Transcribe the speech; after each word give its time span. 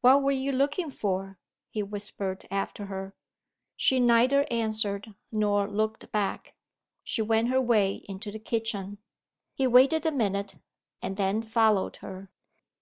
"What 0.00 0.22
were 0.22 0.30
you 0.32 0.52
looking 0.52 0.90
for?" 0.90 1.38
he 1.68 1.82
whispered 1.82 2.46
after 2.50 2.86
her. 2.86 3.14
She 3.76 4.00
neither 4.00 4.46
answered, 4.50 5.14
nor 5.30 5.68
looked 5.68 6.10
back 6.12 6.54
she 7.04 7.20
went 7.20 7.48
her 7.48 7.60
way 7.60 7.96
into 8.08 8.32
the 8.32 8.38
kitchen. 8.38 8.96
He 9.52 9.66
waited 9.66 10.06
a 10.06 10.12
minute, 10.12 10.54
and 11.02 11.18
then 11.18 11.42
followed 11.42 11.96
her. 11.96 12.30